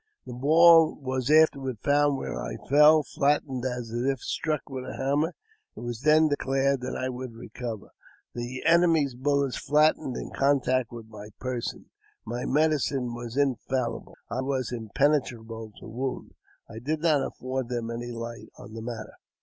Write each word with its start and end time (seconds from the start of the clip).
The 0.25 0.33
ball 0.33 0.95
was 0.99 1.29
afterward 1.29 1.77
found 1.83 2.17
where 2.17 2.41
I 2.41 2.57
fell, 2.67 3.03
flattened 3.03 3.63
as 3.65 3.91
if 3.93 4.19
struck 4.19 4.67
with 4.67 4.83
a 4.83 4.97
hammer. 4.97 5.35
It 5.75 5.81
was 5.81 6.01
then 6.01 6.27
declared 6.27 6.81
that 6.81 6.97
I 6.97 7.07
would 7.07 7.35
recover. 7.35 7.89
The 8.33 8.65
enemy's 8.65 9.13
bullets 9.13 9.57
flattened 9.57 10.17
in 10.17 10.31
contact 10.33 10.91
with 10.91 11.05
my 11.07 11.29
person— 11.39 11.91
my 12.25 12.45
medicine 12.47 13.13
was 13.13 13.37
in 13.37 13.57
falhble— 13.69 14.15
I 14.31 14.41
was 14.41 14.71
impenetrable 14.71 15.71
to 15.79 15.87
wound! 15.87 16.33
I 16.67 16.79
did 16.79 17.01
not 17.01 17.21
afford 17.21 17.69
them 17.69 17.91
any 17.91 18.09
light 18.11 18.49
on 18.57 18.73
the 18.73 18.81
matter. 18.81 19.13